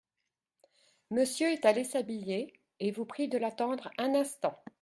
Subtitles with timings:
[1.11, 4.57] Monsieur est allé s'habiller, et vous prie de l'attendre un instant.